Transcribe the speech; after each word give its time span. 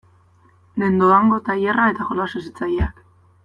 Nendo 0.83 1.11
Dango 1.11 1.39
tailerra 1.49 1.87
eta 1.95 2.09
jolas 2.11 2.29
hezitzaileak. 2.41 3.09